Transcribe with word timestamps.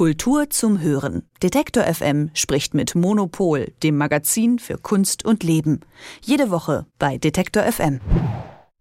Kultur 0.00 0.48
zum 0.48 0.80
Hören. 0.80 1.28
Detektor 1.42 1.84
FM 1.84 2.30
spricht 2.32 2.72
mit 2.72 2.94
Monopol, 2.94 3.70
dem 3.82 3.98
Magazin 3.98 4.58
für 4.58 4.78
Kunst 4.78 5.26
und 5.26 5.42
Leben. 5.42 5.80
Jede 6.22 6.50
Woche 6.50 6.86
bei 6.98 7.18
Detektor 7.18 7.64
FM. 7.64 8.00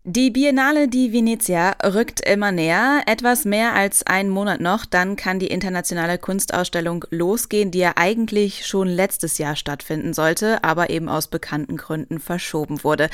Die 0.05 0.32
Biennale 0.32 0.88
di 0.88 1.12
Venezia 1.12 1.76
rückt 1.84 2.21
immer 2.21 2.54
näher. 2.54 3.02
Etwas 3.05 3.44
mehr 3.44 3.76
als 3.76 4.08
einen 4.08 4.29
Monat 4.29 4.62
noch, 4.62 4.86
dann 4.86 5.18
kann 5.18 5.39
die 5.39 5.47
internationale 5.47 6.20
Kunstausstellung 6.20 7.04
losgehen, 7.09 7.70
die 7.70 7.79
ja 7.79 7.91
eigentlich 7.97 8.65
schon 8.65 8.88
letztes 8.88 9.38
Jahr 9.39 9.57
stattfinden 9.57 10.13
sollte, 10.13 10.63
aber 10.63 10.89
eben 10.89 11.09
aus 11.09 11.27
bekannten 11.27 11.75
Gründen 11.75 12.21
verschoben 12.21 12.86
wurde. 12.86 13.09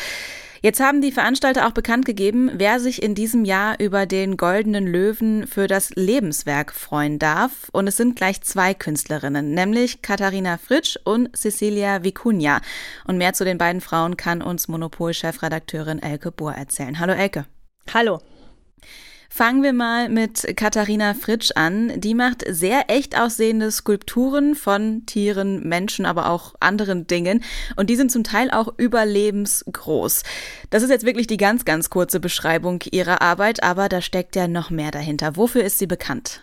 Jetzt 0.61 0.79
haben 0.79 1.01
die 1.01 1.11
Veranstalter 1.11 1.67
auch 1.67 1.71
bekannt 1.71 2.05
gegeben, 2.05 2.51
wer 2.53 2.79
sich 2.79 3.01
in 3.01 3.15
diesem 3.15 3.45
Jahr 3.45 3.79
über 3.79 4.05
den 4.05 4.37
Goldenen 4.37 4.87
Löwen 4.87 5.47
für 5.47 5.67
das 5.67 5.91
Lebenswerk 5.91 6.73
freuen 6.73 7.19
darf. 7.19 7.69
Und 7.71 7.87
es 7.87 7.97
sind 7.97 8.15
gleich 8.15 8.41
zwei 8.41 8.73
Künstlerinnen, 8.73 9.51
nämlich 9.51 10.01
Katharina 10.01 10.57
Fritsch 10.57 10.97
und 11.04 11.36
Cecilia 11.36 11.97
Vicuña. 11.97 12.61
Und 13.05 13.18
mehr 13.18 13.33
zu 13.33 13.46
den 13.46 13.57
beiden 13.57 13.82
Frauen 13.82 14.18
kann 14.18 14.41
uns 14.41 14.68
Monopol-Chefredakteurin 14.68 16.01
Elke 16.01 16.32
Bohr 16.32 16.54
erzählen. 16.54 16.99
Hallo 16.99 17.13
Elke. 17.13 17.46
Hallo. 17.93 18.19
Fangen 19.29 19.64
wir 19.64 19.74
mal 19.74 20.10
mit 20.10 20.56
Katharina 20.56 21.14
Fritsch 21.14 21.52
an. 21.56 22.00
Die 22.00 22.14
macht 22.14 22.43
sehr 22.47 22.89
echt 22.89 23.20
aussehende 23.20 23.71
Skulpturen 23.71 24.56
von 24.56 25.06
Tieren, 25.06 25.68
Menschen, 25.68 26.06
aber 26.06 26.29
auch 26.29 26.56
anderen 26.60 27.07
Dingen. 27.07 27.43
Und 27.75 27.89
die 27.89 27.96
sind 27.96 28.11
zum 28.11 28.24
Teil 28.24 28.52
auch 28.52 28.74
überlebensgroß. 28.78 30.24
Das 30.69 30.83
ist 30.83 30.89
jetzt 30.89 31.06
wirklich 31.06 31.28
die 31.28 31.38
ganz, 31.38 31.66
ganz 31.66 31.89
kurze 31.89 32.19
Beschreibung 32.19 32.81
ihrer 32.92 33.22
Arbeit, 33.22 33.64
aber 33.64 33.89
da 33.89 34.02
steckt 34.02 34.36
ja 34.36 34.47
noch 34.47 34.69
mehr 34.69 34.92
dahinter. 34.92 35.36
Wofür 35.36 35.64
ist 35.64 35.80
sie 35.80 35.88
bekannt? 35.88 36.42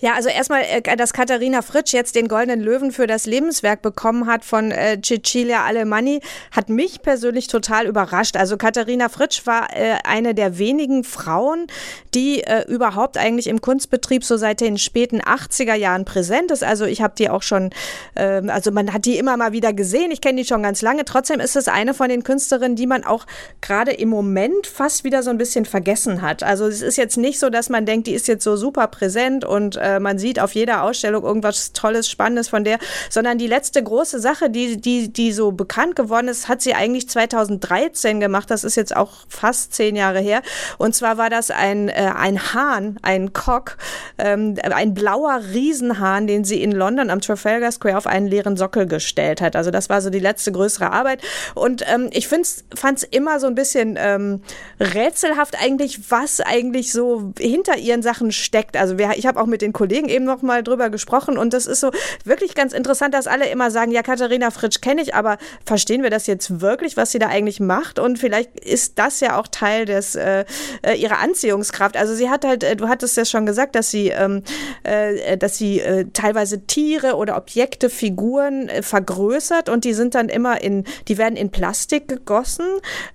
Ja, 0.00 0.14
also 0.14 0.28
erstmal, 0.28 0.62
äh, 0.62 0.96
dass 0.96 1.12
Katharina 1.12 1.60
Fritsch 1.60 1.92
jetzt 1.92 2.14
den 2.14 2.28
Goldenen 2.28 2.60
Löwen 2.60 2.92
für 2.92 3.08
das 3.08 3.26
Lebenswerk 3.26 3.82
bekommen 3.82 4.26
hat 4.26 4.44
von 4.44 4.70
äh, 4.70 5.00
Cecilia 5.02 5.64
Alemanni, 5.64 6.20
hat 6.52 6.68
mich 6.68 7.02
persönlich 7.02 7.48
total 7.48 7.86
überrascht. 7.86 8.36
Also 8.36 8.56
Katharina 8.56 9.08
Fritsch 9.08 9.44
war 9.46 9.76
äh, 9.76 9.96
eine 10.04 10.34
der 10.34 10.58
wenigen 10.58 11.02
Frauen, 11.02 11.66
die 12.14 12.44
äh, 12.44 12.64
überhaupt 12.68 13.18
eigentlich 13.18 13.48
im 13.48 13.60
Kunstbetrieb 13.60 14.22
so 14.22 14.36
seit 14.36 14.60
den 14.60 14.78
späten 14.78 15.20
80er 15.20 15.74
Jahren 15.74 16.04
präsent 16.04 16.52
ist. 16.52 16.62
Also 16.62 16.84
ich 16.84 17.02
habe 17.02 17.14
die 17.18 17.28
auch 17.28 17.42
schon, 17.42 17.70
äh, 18.14 18.42
also 18.48 18.70
man 18.70 18.92
hat 18.92 19.04
die 19.04 19.18
immer 19.18 19.36
mal 19.36 19.52
wieder 19.52 19.72
gesehen. 19.72 20.12
Ich 20.12 20.20
kenne 20.20 20.40
die 20.40 20.46
schon 20.46 20.62
ganz 20.62 20.80
lange. 20.80 21.06
Trotzdem 21.06 21.40
ist 21.40 21.56
es 21.56 21.66
eine 21.66 21.92
von 21.92 22.08
den 22.08 22.22
Künstlerinnen, 22.22 22.76
die 22.76 22.86
man 22.86 23.02
auch 23.02 23.26
gerade 23.60 23.90
im 23.90 24.10
Moment 24.10 24.68
fast 24.68 25.02
wieder 25.02 25.24
so 25.24 25.30
ein 25.30 25.38
bisschen 25.38 25.64
vergessen 25.64 26.22
hat. 26.22 26.44
Also 26.44 26.68
es 26.68 26.82
ist 26.82 26.96
jetzt 26.96 27.16
nicht 27.16 27.40
so, 27.40 27.50
dass 27.50 27.68
man 27.68 27.84
denkt, 27.84 28.06
die 28.06 28.14
ist 28.14 28.28
jetzt 28.28 28.44
so 28.44 28.56
super 28.56 28.86
präsent 28.86 29.44
und 29.44 29.76
äh, 29.88 30.00
man 30.00 30.18
sieht 30.18 30.40
auf 30.40 30.54
jeder 30.54 30.82
Ausstellung 30.82 31.24
irgendwas 31.24 31.72
Tolles, 31.72 32.08
Spannendes 32.08 32.48
von 32.48 32.64
der, 32.64 32.78
sondern 33.10 33.38
die 33.38 33.46
letzte 33.46 33.82
große 33.82 34.20
Sache, 34.20 34.50
die, 34.50 34.80
die, 34.80 35.12
die 35.12 35.32
so 35.32 35.52
bekannt 35.52 35.96
geworden 35.96 36.28
ist, 36.28 36.48
hat 36.48 36.62
sie 36.62 36.74
eigentlich 36.74 37.08
2013 37.08 38.20
gemacht. 38.20 38.50
Das 38.50 38.64
ist 38.64 38.76
jetzt 38.76 38.94
auch 38.94 39.12
fast 39.28 39.74
zehn 39.74 39.96
Jahre 39.96 40.20
her. 40.20 40.42
Und 40.78 40.94
zwar 40.94 41.18
war 41.18 41.30
das 41.30 41.50
ein, 41.50 41.88
äh, 41.88 42.12
ein 42.16 42.54
Hahn, 42.54 42.98
ein 43.02 43.32
Cock, 43.32 43.76
ähm, 44.18 44.56
ein 44.62 44.94
blauer 44.94 45.40
Riesenhahn, 45.52 46.26
den 46.26 46.44
sie 46.44 46.62
in 46.62 46.72
London 46.72 47.10
am 47.10 47.20
Trafalgar 47.20 47.72
Square 47.72 47.96
auf 47.96 48.06
einen 48.06 48.26
leeren 48.26 48.56
Sockel 48.56 48.86
gestellt 48.86 49.40
hat. 49.40 49.56
Also 49.56 49.70
das 49.70 49.88
war 49.88 50.00
so 50.00 50.10
die 50.10 50.18
letzte 50.18 50.52
größere 50.52 50.92
Arbeit. 50.92 51.22
Und 51.54 51.84
ähm, 51.92 52.10
ich 52.12 52.28
fand 52.28 52.46
es 52.46 53.02
immer 53.02 53.40
so 53.40 53.46
ein 53.46 53.54
bisschen 53.54 53.96
ähm, 53.98 54.42
rätselhaft 54.80 55.60
eigentlich, 55.60 56.10
was 56.10 56.40
eigentlich 56.40 56.92
so 56.92 57.32
hinter 57.38 57.76
ihren 57.78 58.02
Sachen 58.02 58.32
steckt. 58.32 58.76
Also 58.76 58.98
wir, 58.98 59.10
ich 59.16 59.26
habe 59.26 59.40
auch 59.40 59.46
mit 59.46 59.62
den 59.62 59.72
Kollegen 59.78 60.08
eben 60.08 60.24
noch 60.24 60.42
mal 60.42 60.64
drüber 60.64 60.90
gesprochen 60.90 61.38
und 61.38 61.54
das 61.54 61.66
ist 61.66 61.78
so 61.78 61.92
wirklich 62.24 62.56
ganz 62.56 62.72
interessant, 62.72 63.14
dass 63.14 63.28
alle 63.28 63.48
immer 63.48 63.70
sagen, 63.70 63.92
ja, 63.92 64.02
Katharina 64.02 64.50
Fritsch 64.50 64.80
kenne 64.80 65.00
ich, 65.02 65.14
aber 65.14 65.38
verstehen 65.64 66.02
wir 66.02 66.10
das 66.10 66.26
jetzt 66.26 66.60
wirklich, 66.60 66.96
was 66.96 67.12
sie 67.12 67.20
da 67.20 67.28
eigentlich 67.28 67.60
macht? 67.60 68.00
Und 68.00 68.18
vielleicht 68.18 68.58
ist 68.58 68.98
das 68.98 69.20
ja 69.20 69.38
auch 69.38 69.46
Teil 69.46 69.84
des 69.84 70.16
äh, 70.16 70.44
äh 70.82 70.94
ihrer 70.96 71.20
Anziehungskraft. 71.20 71.96
Also 71.96 72.12
sie 72.12 72.28
hat 72.28 72.44
halt, 72.44 72.64
äh, 72.64 72.74
du 72.74 72.88
hattest 72.88 73.16
ja 73.16 73.24
schon 73.24 73.46
gesagt, 73.46 73.76
dass 73.76 73.92
sie, 73.92 74.08
ähm, 74.08 74.42
äh, 74.82 75.38
dass 75.38 75.56
sie 75.58 75.78
äh, 75.78 76.06
teilweise 76.12 76.66
Tiere 76.66 77.14
oder 77.14 77.36
Objekte, 77.36 77.88
Figuren 77.88 78.68
äh, 78.68 78.82
vergrößert 78.82 79.68
und 79.68 79.84
die 79.84 79.94
sind 79.94 80.16
dann 80.16 80.28
immer 80.28 80.60
in, 80.60 80.82
die 81.06 81.18
werden 81.18 81.36
in 81.36 81.50
Plastik 81.50 82.08
gegossen 82.08 82.66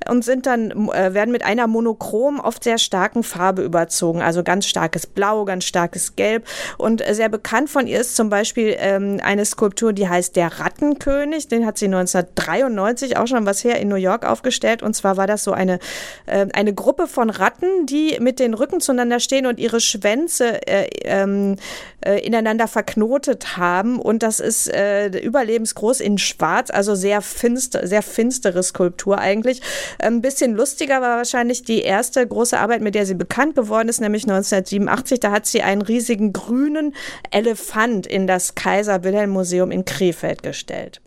und 0.10 0.24
sind 0.24 0.46
dann, 0.46 0.88
werden 0.88 1.32
mit 1.32 1.44
einer 1.44 1.68
monochrom, 1.68 2.40
oft 2.40 2.64
sehr 2.64 2.78
starken 2.78 3.24
Farbe 3.24 3.64
überzogen. 3.64 4.22
Also 4.22 4.44
ganz 4.44 4.66
starkes 4.66 5.06
Blau, 5.08 5.44
ganz 5.44 5.66
starkes 5.66 6.16
Gelb 6.16 6.46
und 6.78 7.04
sehr 7.12 7.30
bekannt 7.30 7.70
von 7.70 7.88
ihr 7.88 8.00
ist 8.00 8.16
zum 8.16 8.30
Beispiel 8.30 8.76
ähm, 8.78 9.20
eine 9.24 9.46
Skulptur, 9.46 9.94
die 9.94 10.08
heißt 10.08 10.36
Der 10.36 10.60
Rattenkönig. 10.60 11.48
Den 11.48 11.66
hat 11.66 11.78
sie 11.78 11.86
1993 11.86 13.18
auch 13.18 13.28
schon 13.28 13.46
was 13.46 13.64
her 13.64 13.80
in 13.80 13.88
New 13.88 13.96
York 13.96 14.26
aufgestellt. 14.26 14.84
Und 14.84 14.96
zwar 14.96 15.18
war 15.18 15.28
das 15.28 15.44
so 15.44 15.52
eine, 15.52 15.80
äh, 16.26 16.48
eine 16.54 16.74
Gruppe 16.74 17.08
von 17.08 17.30
Ratten, 17.30 17.86
die 17.86 18.18
mit 18.20 18.40
den 18.40 18.54
Rücken 18.54 18.82
zueinander 18.82 19.20
stehen 19.20 19.46
und 19.46 19.60
ihre 19.60 19.80
Schwänze 19.80 20.68
äh, 20.68 20.88
ähm, 21.04 21.58
äh, 22.06 22.20
ineinander 22.26 22.68
verknotet 22.68 23.58
haben. 23.58 24.00
Und 24.00 24.24
das 24.24 24.40
ist 24.40 24.68
äh, 24.74 25.08
überlebensgroß 25.08 26.00
in 26.02 26.18
Schwarz, 26.18 26.70
also 26.70 26.96
sehr 26.96 27.22
finster, 27.22 27.88
sehr 27.88 28.02
finstere 28.02 28.64
Skulptur 28.64 29.20
eigentlich. 29.20 29.62
Ein 30.00 30.22
bisschen 30.22 30.56
lustiger 30.56 31.02
war 31.02 31.18
wahrscheinlich 31.18 31.64
die 31.64 31.82
erste 31.82 32.26
große 32.26 32.60
Arbeit, 32.60 32.82
mit 32.82 32.96
der 32.96 33.06
sie 33.06 33.16
bekannt 33.16 33.56
geworden 33.56 33.90
ist, 33.90 34.02
nämlich 34.02 34.24
1987. 34.24 35.20
Da 35.20 35.32
hat 35.32 35.46
sie 35.46 35.62
einen 35.62 35.82
riesigen 35.82 36.34
grünen 36.46 36.94
Elefant 37.32 38.08
in 38.08 38.28
das 38.28 38.56
Kaiser 38.56 39.04
Wilhelm 39.04 39.32
Museum 39.32 39.72
in 39.72 39.86
Krefeld 39.86 40.44
gestellt. 40.44 41.02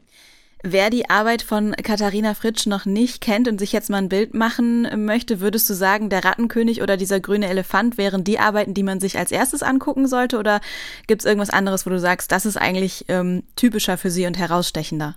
Wer 0.63 0.91
die 0.91 1.09
Arbeit 1.09 1.43
von 1.43 1.77
Katharina 1.77 2.35
Fritsch 2.35 2.67
noch 2.67 2.87
nicht 2.87 3.21
kennt 3.21 3.47
und 3.47 3.59
sich 3.59 3.73
jetzt 3.73 3.91
mal 3.91 3.99
ein 3.99 4.09
Bild 4.09 4.35
machen 4.35 4.89
möchte, 5.05 5.41
würdest 5.41 5.71
du 5.71 5.75
sagen, 5.75 6.11
der 6.11 6.25
Rattenkönig 6.25 6.83
oder 6.83 6.97
dieser 6.97 7.21
grüne 7.21 7.49
Elefant 7.49 7.99
wären 7.99 8.25
die 8.25 8.39
Arbeiten, 8.39 8.75
die 8.75 8.83
man 8.83 8.99
sich 8.99 9.19
als 9.19 9.31
erstes 9.31 9.63
angucken 9.63 10.09
sollte? 10.09 10.39
Oder 10.39 10.61
gibt 11.07 11.23
es 11.23 11.27
irgendwas 11.27 11.51
anderes, 11.51 11.87
wo 11.87 11.91
du 11.91 12.01
sagst, 12.01 12.33
das 12.33 12.47
ist 12.47 12.57
eigentlich 12.57 13.05
ähm, 13.09 13.45
typischer 13.55 13.97
für 13.99 14.11
sie 14.11 14.27
und 14.27 14.39
herausstechender? 14.39 15.17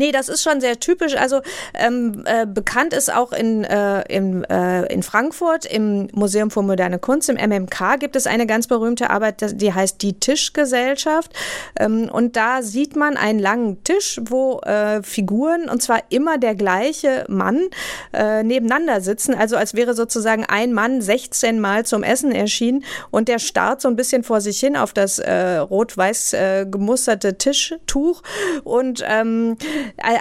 Nee, 0.00 0.12
das 0.12 0.30
ist 0.30 0.42
schon 0.42 0.62
sehr 0.62 0.80
typisch. 0.80 1.14
Also 1.14 1.42
ähm, 1.74 2.24
äh, 2.24 2.46
bekannt 2.46 2.94
ist 2.94 3.12
auch 3.12 3.32
in, 3.32 3.64
äh, 3.64 4.00
in, 4.08 4.44
äh, 4.44 4.90
in 4.92 5.02
Frankfurt 5.02 5.66
im 5.66 6.08
Museum 6.14 6.50
für 6.50 6.62
moderne 6.62 6.98
Kunst, 6.98 7.28
im 7.28 7.36
MMK, 7.36 7.98
gibt 7.98 8.16
es 8.16 8.26
eine 8.26 8.46
ganz 8.46 8.66
berühmte 8.66 9.10
Arbeit, 9.10 9.60
die 9.60 9.74
heißt 9.74 10.00
Die 10.00 10.18
Tischgesellschaft. 10.18 11.32
Ähm, 11.78 12.08
und 12.10 12.36
da 12.36 12.62
sieht 12.62 12.96
man 12.96 13.18
einen 13.18 13.38
langen 13.38 13.84
Tisch, 13.84 14.18
wo 14.24 14.60
äh, 14.60 15.02
Figuren, 15.02 15.68
und 15.68 15.82
zwar 15.82 16.00
immer 16.08 16.38
der 16.38 16.54
gleiche 16.54 17.26
Mann, 17.28 17.68
äh, 18.14 18.42
nebeneinander 18.42 19.02
sitzen. 19.02 19.34
Also 19.34 19.56
als 19.56 19.74
wäre 19.74 19.92
sozusagen 19.92 20.46
ein 20.46 20.72
Mann 20.72 21.02
16 21.02 21.60
Mal 21.60 21.84
zum 21.84 22.02
Essen 22.02 22.32
erschienen 22.32 22.84
und 23.10 23.28
der 23.28 23.38
starrt 23.38 23.82
so 23.82 23.88
ein 23.88 23.96
bisschen 23.96 24.22
vor 24.24 24.40
sich 24.40 24.58
hin 24.60 24.78
auf 24.78 24.94
das 24.94 25.18
äh, 25.18 25.56
rot-weiß 25.58 26.32
äh, 26.32 26.66
gemusterte 26.70 27.36
Tischtuch. 27.36 28.22
Und 28.64 29.04
ähm, 29.06 29.56
äh, 29.59 29.59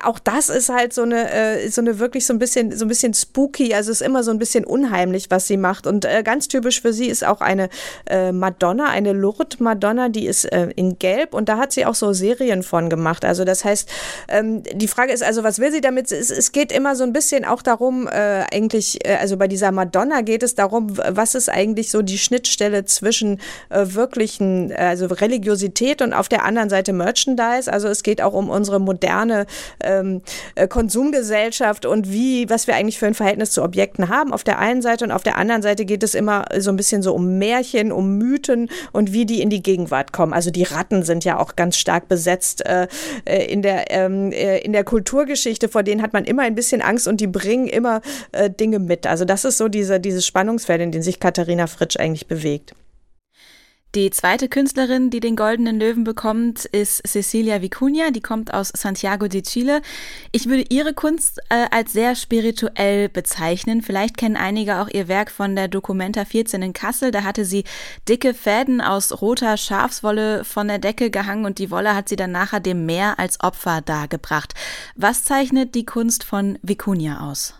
auch 0.03 0.19
das 0.19 0.49
ist 0.49 0.69
halt 0.69 0.93
so 0.93 1.03
eine, 1.03 1.31
äh, 1.31 1.69
so 1.69 1.81
eine 1.81 1.99
wirklich 1.99 2.25
so 2.25 2.33
ein 2.33 2.39
bisschen, 2.39 2.75
so 2.75 2.85
ein 2.85 2.87
bisschen 2.87 3.13
spooky. 3.13 3.73
Also 3.73 3.91
ist 3.91 4.01
immer 4.01 4.23
so 4.23 4.31
ein 4.31 4.39
bisschen 4.39 4.65
unheimlich, 4.65 5.29
was 5.29 5.47
sie 5.47 5.57
macht. 5.57 5.87
Und 5.87 6.05
äh, 6.05 6.23
ganz 6.23 6.47
typisch 6.47 6.81
für 6.81 6.93
sie 6.93 7.07
ist 7.07 7.25
auch 7.25 7.41
eine 7.41 7.69
äh, 8.07 8.31
Madonna, 8.31 8.85
eine 8.85 9.13
Lourdes 9.13 9.59
Madonna, 9.59 10.09
die 10.09 10.25
ist 10.25 10.45
äh, 10.45 10.69
in 10.75 10.99
Gelb 10.99 11.33
und 11.33 11.49
da 11.49 11.57
hat 11.57 11.71
sie 11.71 11.85
auch 11.85 11.95
so 11.95 12.13
Serien 12.13 12.63
von 12.63 12.89
gemacht. 12.89 13.25
Also 13.25 13.45
das 13.45 13.65
heißt, 13.65 13.89
ähm, 14.27 14.63
die 14.63 14.87
Frage 14.87 15.11
ist 15.11 15.23
also, 15.23 15.43
was 15.43 15.59
will 15.59 15.71
sie 15.71 15.81
damit? 15.81 16.11
Es, 16.11 16.29
es 16.29 16.51
geht 16.51 16.71
immer 16.71 16.95
so 16.95 17.03
ein 17.03 17.13
bisschen 17.13 17.45
auch 17.45 17.61
darum, 17.61 18.07
äh, 18.07 18.43
eigentlich, 18.51 19.05
äh, 19.05 19.15
also 19.15 19.37
bei 19.37 19.47
dieser 19.47 19.71
Madonna 19.71 20.21
geht 20.21 20.43
es 20.43 20.55
darum, 20.55 20.97
was 20.97 21.35
ist 21.35 21.49
eigentlich 21.49 21.91
so 21.91 22.01
die 22.01 22.17
Schnittstelle 22.17 22.85
zwischen 22.85 23.39
äh, 23.69 23.85
wirklichen, 23.87 24.71
also 24.73 25.07
Religiosität 25.07 26.01
und 26.01 26.13
auf 26.13 26.29
der 26.29 26.45
anderen 26.45 26.69
Seite 26.69 26.93
Merchandise. 26.93 27.71
Also 27.71 27.87
es 27.87 28.03
geht 28.03 28.21
auch 28.21 28.33
um 28.33 28.49
unsere 28.49 28.79
moderne 29.29 29.45
ähm, 29.83 30.21
äh, 30.55 30.67
Konsumgesellschaft 30.67 31.85
und 31.85 32.11
wie, 32.11 32.49
was 32.49 32.67
wir 32.67 32.75
eigentlich 32.75 32.97
für 32.97 33.07
ein 33.07 33.13
Verhältnis 33.13 33.51
zu 33.51 33.63
Objekten 33.63 34.09
haben 34.09 34.33
auf 34.33 34.43
der 34.43 34.59
einen 34.59 34.81
Seite 34.81 35.05
und 35.05 35.11
auf 35.11 35.23
der 35.23 35.37
anderen 35.37 35.61
Seite 35.61 35.85
geht 35.85 36.03
es 36.03 36.15
immer 36.15 36.45
so 36.57 36.71
ein 36.71 36.77
bisschen 36.77 37.01
so 37.01 37.13
um 37.13 37.37
Märchen, 37.37 37.91
um 37.91 38.17
Mythen 38.17 38.69
und 38.91 39.13
wie 39.13 39.25
die 39.25 39.41
in 39.41 39.49
die 39.49 39.63
Gegenwart 39.63 40.11
kommen. 40.11 40.33
Also 40.33 40.51
die 40.51 40.63
Ratten 40.63 41.03
sind 41.03 41.23
ja 41.23 41.39
auch 41.39 41.55
ganz 41.55 41.77
stark 41.77 42.07
besetzt 42.07 42.65
äh, 42.65 42.87
äh 43.25 43.45
in 43.51 43.61
der 43.61 43.91
ähm, 43.91 44.31
äh, 44.31 44.59
in 44.59 44.73
der 44.73 44.83
Kulturgeschichte, 44.83 45.69
vor 45.69 45.83
denen 45.83 46.01
hat 46.01 46.13
man 46.13 46.25
immer 46.25 46.43
ein 46.43 46.55
bisschen 46.55 46.81
Angst 46.81 47.07
und 47.07 47.21
die 47.21 47.27
bringen 47.27 47.67
immer 47.67 48.01
äh, 48.31 48.49
Dinge 48.49 48.79
mit. 48.79 49.07
Also 49.07 49.25
das 49.25 49.45
ist 49.45 49.57
so 49.57 49.67
diese, 49.67 49.99
dieses 49.99 50.25
Spannungsfeld, 50.25 50.81
in 50.81 50.91
dem 50.91 51.01
sich 51.01 51.19
Katharina 51.19 51.67
Fritsch 51.67 51.97
eigentlich 51.97 52.27
bewegt. 52.27 52.73
Die 53.95 54.11
zweite 54.11 54.49
Künstlerin, 54.49 55.09
die 55.09 55.19
den 55.19 55.35
Goldenen 55.35 55.79
Löwen 55.79 56.03
bekommt, 56.03 56.65
ist 56.65 57.01
Cecilia 57.07 57.55
Vicuña. 57.55 58.11
Die 58.11 58.21
kommt 58.21 58.53
aus 58.53 58.67
Santiago 58.67 59.27
de 59.27 59.41
Chile. 59.41 59.81
Ich 60.31 60.47
würde 60.47 60.63
ihre 60.69 60.93
Kunst 60.93 61.39
äh, 61.49 61.65
als 61.71 61.93
sehr 61.93 62.13
spirituell 62.13 63.09
bezeichnen. 63.09 63.81
Vielleicht 63.81 64.15
kennen 64.15 64.37
einige 64.37 64.77
auch 64.77 64.89
ihr 64.89 65.07
Werk 65.07 65.31
von 65.31 65.55
der 65.55 65.69
Documenta 65.69 66.23
14 66.23 66.61
in 66.61 66.73
Kassel. 66.73 67.09
Da 67.09 67.23
hatte 67.23 67.45
sie 67.45 67.63
dicke 68.07 68.35
Fäden 68.35 68.79
aus 68.79 69.23
roter 69.23 69.57
Schafswolle 69.57 70.43
von 70.43 70.67
der 70.67 70.77
Decke 70.77 71.09
gehangen 71.09 71.45
und 71.45 71.57
die 71.57 71.71
Wolle 71.71 71.95
hat 71.95 72.09
sie 72.09 72.15
dann 72.15 72.31
nachher 72.31 72.59
dem 72.59 72.85
Meer 72.85 73.17
als 73.17 73.39
Opfer 73.39 73.81
dargebracht. 73.81 74.53
Was 74.97 75.23
zeichnet 75.23 75.73
die 75.73 75.85
Kunst 75.85 76.23
von 76.23 76.59
Vicuña 76.59 77.27
aus? 77.27 77.55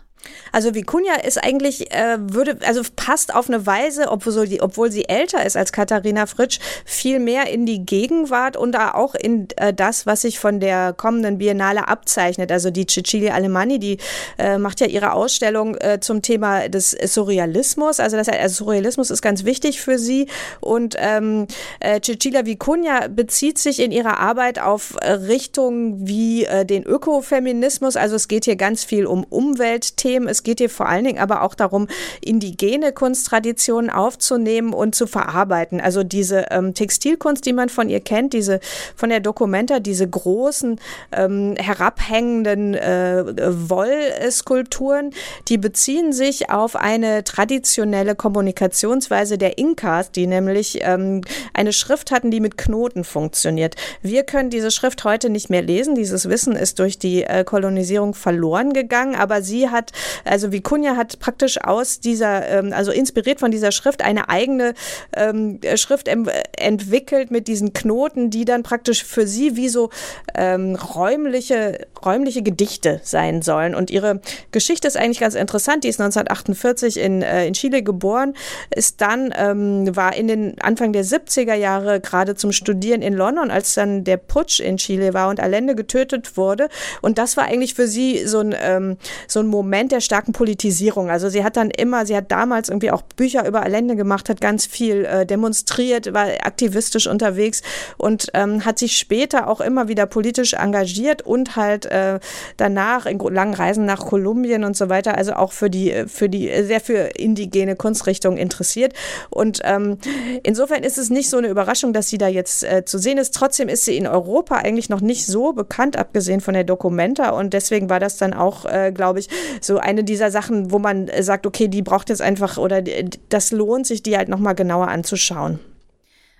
Also 0.51 0.69
Vicuña 0.69 1.23
ist 1.25 1.37
eigentlich, 1.37 1.91
äh, 1.93 2.17
würde, 2.19 2.57
also 2.65 2.81
passt 2.95 3.33
auf 3.33 3.47
eine 3.47 3.65
Weise, 3.65 4.09
obwohl 4.09 4.47
sie, 4.47 4.61
obwohl 4.61 4.91
sie 4.91 5.07
älter 5.07 5.45
ist 5.45 5.55
als 5.55 5.71
Katharina 5.71 6.25
Fritsch, 6.25 6.59
viel 6.85 7.19
mehr 7.19 7.49
in 7.49 7.65
die 7.65 7.85
Gegenwart 7.85 8.57
und 8.57 8.75
auch 8.77 9.15
in 9.15 9.47
äh, 9.57 9.73
das, 9.73 10.05
was 10.05 10.21
sich 10.21 10.39
von 10.39 10.59
der 10.59 10.93
kommenden 10.93 11.37
Biennale 11.37 11.87
abzeichnet. 11.87 12.51
Also 12.51 12.71
die 12.71 12.85
Cecilia 12.85 13.33
Alemanni, 13.33 13.79
die 13.79 13.97
äh, 14.37 14.57
macht 14.57 14.79
ja 14.81 14.87
ihre 14.87 15.13
Ausstellung 15.13 15.75
äh, 15.75 15.99
zum 15.99 16.21
Thema 16.21 16.67
des 16.67 16.91
Surrealismus. 16.91 17.99
Also, 17.99 18.17
das, 18.17 18.27
also 18.29 18.65
Surrealismus 18.65 19.11
ist 19.11 19.21
ganz 19.21 19.45
wichtig 19.45 19.81
für 19.81 19.97
sie. 19.97 20.27
Und 20.59 20.95
ähm, 20.97 21.47
äh, 21.79 22.01
Cecilia 22.01 22.41
Vicuña 22.41 23.07
bezieht 23.07 23.57
sich 23.57 23.79
in 23.79 23.91
ihrer 23.91 24.19
Arbeit 24.19 24.59
auf 24.59 24.95
äh, 25.01 25.11
Richtungen 25.11 26.07
wie 26.07 26.47
den 26.63 26.83
Ökofeminismus. 26.83 27.95
Also 27.95 28.15
es 28.15 28.27
geht 28.27 28.45
hier 28.45 28.55
ganz 28.55 28.83
viel 28.83 29.05
um 29.05 29.23
Umweltthemen 29.23 30.08
Themen. 30.09 30.27
Es 30.27 30.41
geht 30.41 30.57
hier 30.57 30.71
vor 30.71 30.87
allen 30.87 31.03
Dingen 31.03 31.19
aber 31.19 31.43
auch 31.43 31.53
darum, 31.53 31.87
indigene 32.19 32.91
Kunsttraditionen 32.91 33.91
aufzunehmen 33.91 34.73
und 34.73 34.95
zu 34.95 35.05
verarbeiten. 35.05 35.79
Also 35.79 36.03
diese 36.03 36.47
ähm, 36.49 36.73
Textilkunst, 36.73 37.45
die 37.45 37.53
man 37.53 37.69
von 37.69 37.89
ihr 37.89 37.99
kennt, 37.99 38.33
diese 38.33 38.59
von 38.95 39.09
der 39.09 39.19
Documenta, 39.19 39.79
diese 39.79 40.09
großen 40.09 40.79
ähm, 41.11 41.55
herabhängenden 41.57 42.73
äh, 42.73 43.23
Wollskulpturen, 43.69 45.11
die 45.47 45.59
beziehen 45.59 46.11
sich 46.11 46.49
auf 46.49 46.75
eine 46.75 47.23
traditionelle 47.23 48.15
Kommunikationsweise 48.15 49.37
der 49.37 49.59
Inkas, 49.59 50.11
die 50.11 50.25
nämlich 50.25 50.79
ähm, 50.81 51.21
eine 51.53 51.71
Schrift 51.71 52.09
hatten, 52.09 52.31
die 52.31 52.39
mit 52.39 52.57
Knoten 52.57 53.03
funktioniert. 53.03 53.75
Wir 54.01 54.23
können 54.23 54.49
diese 54.49 54.71
Schrift 54.71 55.03
heute 55.03 55.29
nicht 55.29 55.51
mehr 55.51 55.61
lesen. 55.61 55.93
Dieses 55.93 56.27
Wissen 56.29 56.55
ist 56.55 56.79
durch 56.79 56.97
die 56.97 57.25
äh, 57.25 57.43
Kolonisierung 57.43 58.15
verloren 58.15 58.73
gegangen, 58.73 59.13
aber 59.13 59.43
sie 59.43 59.69
hat 59.69 59.91
also 60.23 60.47
Vicuña 60.47 60.95
hat 60.95 61.19
praktisch 61.19 61.61
aus 61.63 61.99
dieser, 61.99 62.47
ähm, 62.49 62.73
also 62.73 62.91
inspiriert 62.91 63.39
von 63.39 63.51
dieser 63.51 63.71
Schrift 63.71 64.01
eine 64.01 64.29
eigene 64.29 64.73
ähm, 65.15 65.59
Schrift 65.75 66.07
entwickelt 66.07 67.31
mit 67.31 67.47
diesen 67.47 67.73
Knoten, 67.73 68.29
die 68.29 68.45
dann 68.45 68.63
praktisch 68.63 69.03
für 69.03 69.27
sie 69.27 69.55
wie 69.55 69.69
so 69.69 69.89
ähm, 70.35 70.75
räumliche, 70.75 71.87
räumliche 72.03 72.43
Gedichte 72.43 73.01
sein 73.03 73.41
sollen. 73.41 73.75
Und 73.75 73.91
ihre 73.91 74.21
Geschichte 74.51 74.87
ist 74.87 74.97
eigentlich 74.97 75.19
ganz 75.19 75.35
interessant. 75.35 75.83
Die 75.83 75.89
ist 75.89 75.99
1948 75.99 76.97
in, 76.97 77.21
äh, 77.21 77.47
in 77.47 77.53
Chile 77.53 77.83
geboren, 77.83 78.33
ist 78.75 79.01
dann, 79.01 79.33
ähm, 79.35 79.95
war 79.95 80.15
in 80.15 80.27
den 80.27 80.61
Anfang 80.61 80.93
der 80.93 81.05
70er 81.05 81.55
Jahre 81.55 81.99
gerade 81.99 82.35
zum 82.35 82.51
Studieren 82.51 83.01
in 83.01 83.13
London, 83.13 83.51
als 83.51 83.73
dann 83.73 84.03
der 84.03 84.17
Putsch 84.17 84.59
in 84.59 84.77
Chile 84.77 85.13
war 85.13 85.29
und 85.29 85.39
Allende 85.39 85.75
getötet 85.75 86.37
wurde. 86.37 86.69
Und 87.01 87.17
das 87.17 87.37
war 87.37 87.45
eigentlich 87.45 87.73
für 87.73 87.87
sie 87.87 88.25
so 88.25 88.39
ein, 88.39 88.55
ähm, 88.59 88.97
so 89.27 89.39
ein 89.39 89.47
Moment, 89.47 89.88
Moment 89.89 89.91
der 89.91 90.01
starken 90.01 90.33
Politisierung. 90.33 91.09
Also 91.09 91.29
sie 91.29 91.43
hat 91.43 91.57
dann 91.57 91.71
immer, 91.71 92.05
sie 92.05 92.15
hat 92.15 92.31
damals 92.31 92.69
irgendwie 92.69 92.91
auch 92.91 93.01
Bücher 93.01 93.47
über 93.47 93.63
Allende 93.63 93.95
gemacht, 93.95 94.29
hat 94.29 94.39
ganz 94.39 94.65
viel 94.65 95.05
äh, 95.05 95.25
demonstriert, 95.25 96.13
war 96.13 96.27
aktivistisch 96.43 97.07
unterwegs 97.07 97.61
und 97.97 98.27
ähm, 98.33 98.65
hat 98.65 98.77
sich 98.77 98.97
später 98.97 99.47
auch 99.47 99.61
immer 99.61 99.87
wieder 99.87 100.05
politisch 100.05 100.53
engagiert 100.53 101.23
und 101.23 101.55
halt 101.55 101.85
äh, 101.87 102.19
danach 102.57 103.05
in 103.05 103.19
langen 103.19 103.53
Reisen 103.53 103.85
nach 103.85 104.05
Kolumbien 104.05 104.63
und 104.63 104.77
so 104.77 104.89
weiter, 104.89 105.17
also 105.17 105.33
auch 105.33 105.51
für 105.51 105.69
die, 105.69 106.05
für 106.07 106.29
die, 106.29 106.51
sehr 106.63 106.81
für 106.81 107.17
indigene 107.17 107.75
Kunstrichtungen 107.75 108.37
interessiert. 108.37 108.93
Und 109.29 109.61
ähm, 109.63 109.97
insofern 110.43 110.83
ist 110.83 110.97
es 110.97 111.09
nicht 111.09 111.29
so 111.29 111.37
eine 111.37 111.47
Überraschung, 111.47 111.93
dass 111.93 112.09
sie 112.09 112.17
da 112.17 112.27
jetzt 112.27 112.63
äh, 112.63 112.85
zu 112.85 112.99
sehen 112.99 113.17
ist. 113.17 113.33
Trotzdem 113.33 113.69
ist 113.69 113.85
sie 113.85 113.97
in 113.97 114.07
Europa 114.07 114.55
eigentlich 114.55 114.89
noch 114.89 115.01
nicht 115.01 115.25
so 115.25 115.53
bekannt, 115.53 115.97
abgesehen 115.97 116.41
von 116.41 116.53
der 116.53 116.63
Documenta. 116.63 117.29
Und 117.31 117.53
deswegen 117.53 117.89
war 117.89 117.99
das 117.99 118.17
dann 118.17 118.33
auch, 118.33 118.65
äh, 118.65 118.91
glaube 118.91 119.19
ich, 119.19 119.29
so 119.61 119.78
eine 119.79 120.03
dieser 120.03 120.31
Sachen, 120.31 120.71
wo 120.71 120.79
man 120.79 121.07
äh, 121.07 121.23
sagt, 121.23 121.47
okay, 121.47 121.67
die 121.67 121.81
braucht 121.81 122.09
jetzt 122.09 122.21
einfach 122.21 122.57
oder 122.57 122.81
das 123.29 123.51
lohnt 123.51 123.87
sich, 123.87 124.03
die 124.03 124.17
halt 124.17 124.29
nochmal 124.29 124.55
genauer 124.55 124.87
anzuschauen. 124.87 125.59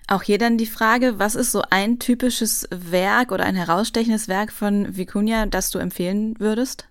Auch 0.06 0.22
hier 0.22 0.38
dann 0.38 0.58
die 0.58 0.66
Frage, 0.66 1.18
was 1.18 1.36
ist 1.36 1.52
so 1.52 1.62
ein 1.70 2.00
typisches 2.00 2.66
Werk 2.70 3.30
oder 3.30 3.44
ein 3.44 3.54
herausstechendes 3.54 4.26
Werk 4.26 4.50
von 4.50 4.88
Vicuña, 4.94 5.46
das 5.46 5.70
du 5.70 5.78
empfehlen 5.78 6.34
würdest? 6.40 6.89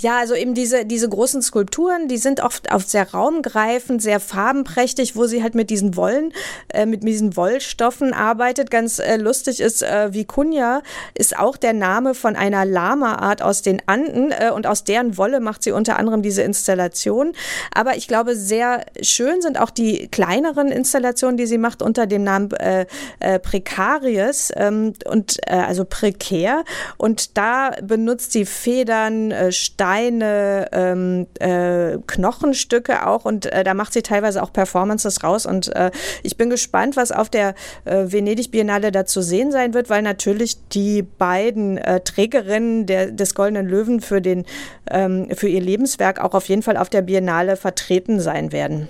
Ja, 0.00 0.18
also 0.18 0.36
eben 0.36 0.54
diese, 0.54 0.84
diese 0.84 1.08
großen 1.08 1.42
Skulpturen, 1.42 2.06
die 2.06 2.18
sind 2.18 2.40
oft, 2.40 2.72
oft 2.72 2.88
sehr 2.88 3.10
raumgreifend, 3.10 4.00
sehr 4.00 4.20
farbenprächtig, 4.20 5.16
wo 5.16 5.26
sie 5.26 5.42
halt 5.42 5.56
mit 5.56 5.70
diesen 5.70 5.96
Wollen, 5.96 6.32
äh, 6.72 6.86
mit 6.86 7.02
diesen 7.02 7.36
Wollstoffen 7.36 8.12
arbeitet. 8.14 8.70
Ganz 8.70 9.00
äh, 9.00 9.16
lustig 9.16 9.58
ist, 9.58 9.82
äh, 9.82 10.10
Vicuña 10.12 10.82
ist 11.14 11.36
auch 11.36 11.56
der 11.56 11.72
Name 11.72 12.14
von 12.14 12.36
einer 12.36 12.64
Lama-Art 12.64 13.42
aus 13.42 13.62
den 13.62 13.82
Anden 13.86 14.30
äh, 14.30 14.52
und 14.54 14.68
aus 14.68 14.84
deren 14.84 15.16
Wolle 15.16 15.40
macht 15.40 15.64
sie 15.64 15.72
unter 15.72 15.98
anderem 15.98 16.22
diese 16.22 16.42
Installation. 16.42 17.32
Aber 17.74 17.96
ich 17.96 18.06
glaube, 18.06 18.36
sehr 18.36 18.86
schön 19.02 19.42
sind 19.42 19.58
auch 19.58 19.70
die 19.70 20.06
kleineren 20.06 20.68
Installationen, 20.68 21.36
die 21.36 21.46
sie 21.46 21.58
macht 21.58 21.82
unter 21.82 22.06
dem 22.06 22.22
Namen 22.22 22.52
äh, 22.52 22.86
äh, 23.18 23.40
Precarius 23.40 24.52
ähm, 24.54 24.92
und 25.06 25.38
äh, 25.48 25.54
also 25.54 25.84
prekär. 25.84 26.62
Und 26.98 27.36
da 27.36 27.72
benutzt 27.82 28.30
sie 28.30 28.46
Federn, 28.46 29.32
äh, 29.32 29.47
Steine, 29.52 30.68
ähm, 30.72 31.26
äh, 31.40 31.98
Knochenstücke 32.06 33.06
auch 33.06 33.24
und 33.24 33.46
äh, 33.46 33.64
da 33.64 33.74
macht 33.74 33.92
sie 33.92 34.02
teilweise 34.02 34.42
auch 34.42 34.52
Performances 34.52 35.22
raus 35.22 35.46
und 35.46 35.74
äh, 35.74 35.90
ich 36.22 36.36
bin 36.36 36.50
gespannt, 36.50 36.96
was 36.96 37.12
auf 37.12 37.30
der 37.30 37.54
äh, 37.84 38.04
Venedig 38.06 38.50
Biennale 38.50 38.92
da 38.92 39.06
zu 39.06 39.22
sehen 39.22 39.52
sein 39.52 39.74
wird, 39.74 39.90
weil 39.90 40.02
natürlich 40.02 40.56
die 40.68 41.02
beiden 41.02 41.78
äh, 41.78 42.00
Trägerinnen 42.00 42.86
der, 42.86 43.10
des 43.10 43.34
Goldenen 43.34 43.68
Löwen 43.68 44.00
für, 44.00 44.20
den, 44.20 44.44
ähm, 44.90 45.28
für 45.34 45.48
ihr 45.48 45.60
Lebenswerk 45.60 46.20
auch 46.20 46.34
auf 46.34 46.48
jeden 46.48 46.62
Fall 46.62 46.76
auf 46.76 46.88
der 46.88 47.02
Biennale 47.02 47.56
vertreten 47.56 48.20
sein 48.20 48.52
werden. 48.52 48.88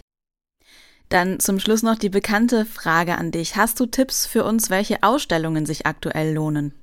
Dann 1.09 1.41
zum 1.41 1.59
Schluss 1.59 1.83
noch 1.83 1.97
die 1.97 2.11
bekannte 2.11 2.67
Frage 2.67 3.17
an 3.17 3.31
dich. 3.31 3.57
Hast 3.57 3.81
du 3.81 3.87
Tipps 3.87 4.27
für 4.27 4.45
uns, 4.45 4.69
welche 4.69 5.03
Ausstellungen 5.03 5.65
sich 5.65 5.87
aktuell 5.87 6.35
lohnen? 6.35 6.75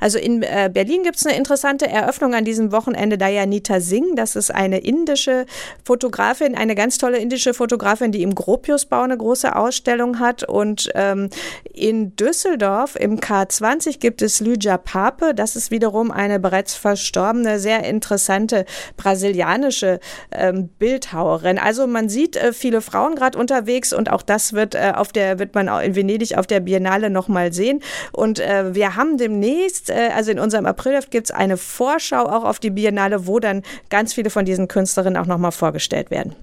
Also 0.00 0.18
in 0.18 0.42
äh, 0.42 0.70
Berlin 0.72 1.02
gibt 1.02 1.16
es 1.16 1.26
eine 1.26 1.36
interessante 1.36 1.86
Eröffnung 1.86 2.34
an 2.34 2.44
diesem 2.44 2.72
Wochenende. 2.72 3.18
Dayanita 3.18 3.80
Singh, 3.80 4.14
das 4.16 4.34
ist 4.34 4.50
eine 4.50 4.78
indische 4.78 5.46
Fotografin, 5.84 6.54
eine 6.54 6.74
ganz 6.74 6.98
tolle 6.98 7.18
indische 7.18 7.54
Fotografin, 7.54 8.10
die 8.12 8.22
im 8.22 8.34
Gropiusbau 8.34 9.02
eine 9.02 9.16
große 9.16 9.54
Ausstellung 9.54 10.18
hat. 10.18 10.42
Und 10.42 10.90
ähm, 10.94 11.28
in 11.72 12.16
Düsseldorf 12.16 12.96
im 12.96 13.20
K20 13.20 13.98
gibt 13.98 14.22
es 14.22 14.40
Lydia 14.40 14.78
Pape. 14.78 15.34
Das 15.34 15.56
ist 15.56 15.70
wiederum 15.70 16.10
eine 16.10 16.40
bereits 16.40 16.74
verstorbene, 16.74 17.58
sehr 17.58 17.84
interessante 17.84 18.64
brasilianische 18.96 20.00
ähm, 20.32 20.68
Bildhauerin. 20.78 21.58
Also 21.58 21.86
man 21.86 22.08
sieht 22.08 22.36
äh, 22.36 22.52
viele 22.52 22.80
Frauen 22.80 23.14
gerade 23.14 23.38
unterwegs 23.38 23.92
und 23.92 24.10
auch 24.10 24.22
das 24.22 24.54
wird 24.54 24.74
äh, 24.74 24.92
auf 24.94 25.12
der 25.12 25.38
wird 25.38 25.54
man 25.54 25.68
auch 25.68 25.80
in 25.80 25.94
Venedig 25.94 26.38
auf 26.38 26.46
der 26.46 26.60
Biennale 26.60 27.10
nochmal 27.10 27.52
sehen. 27.52 27.82
Und 28.12 28.40
äh, 28.40 28.74
wir 28.74 28.96
haben 28.96 29.18
demnächst 29.18 29.49
demnächst, 29.50 29.90
äh, 29.90 30.10
also 30.14 30.30
in 30.30 30.38
unserem 30.38 30.66
Aprilheft, 30.66 31.10
gibt 31.10 31.26
es 31.26 31.30
eine 31.30 31.56
Vorschau 31.56 32.24
auch 32.24 32.44
auf 32.44 32.58
die 32.58 32.70
Biennale, 32.70 33.26
wo 33.26 33.38
dann 33.38 33.62
ganz 33.88 34.14
viele 34.14 34.30
von 34.30 34.44
diesen 34.44 34.68
Künstlerinnen 34.68 35.20
auch 35.20 35.26
nochmal 35.26 35.52
vorgestellt 35.52 36.10
werden. 36.10 36.34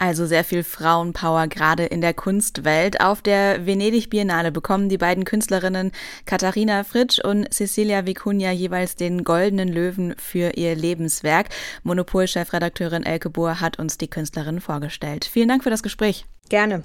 Also 0.00 0.26
sehr 0.26 0.44
viel 0.44 0.62
Frauenpower 0.62 1.48
gerade 1.48 1.84
in 1.84 2.00
der 2.00 2.14
Kunstwelt. 2.14 3.00
Auf 3.00 3.20
der 3.20 3.66
Venedig 3.66 4.10
Biennale 4.10 4.52
bekommen 4.52 4.88
die 4.88 4.96
beiden 4.96 5.24
Künstlerinnen 5.24 5.90
Katharina 6.24 6.84
Fritsch 6.84 7.18
und 7.18 7.52
Cecilia 7.52 8.00
Vicuña 8.00 8.52
jeweils 8.52 8.94
den 8.94 9.24
Goldenen 9.24 9.68
Löwen 9.68 10.14
für 10.16 10.56
ihr 10.56 10.76
Lebenswerk. 10.76 11.48
Monopol-Chefredakteurin 11.82 13.04
Elke 13.04 13.28
Bohr 13.28 13.60
hat 13.60 13.80
uns 13.80 13.98
die 13.98 14.08
Künstlerin 14.08 14.60
vorgestellt. 14.60 15.24
Vielen 15.24 15.48
Dank 15.48 15.64
für 15.64 15.70
das 15.70 15.82
Gespräch. 15.82 16.26
Gerne. 16.48 16.84